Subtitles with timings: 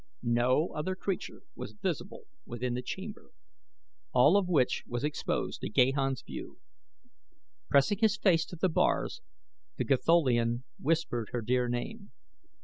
[0.23, 3.29] No other creature was visible within the chamber,
[4.13, 6.57] all of which was exposed to Gahan's view.
[7.69, 9.21] Pressing his face to the bars
[9.77, 12.11] the Gatholian whispered her dear name.